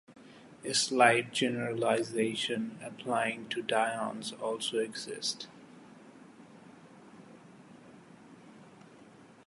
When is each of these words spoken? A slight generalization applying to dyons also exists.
A 0.65 0.73
slight 0.73 1.31
generalization 1.31 2.79
applying 2.83 3.47
to 3.49 3.61
dyons 3.61 4.31
also 4.41 4.79
exists. 4.79 5.45